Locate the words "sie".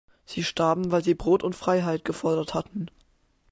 0.25-0.43, 1.03-1.13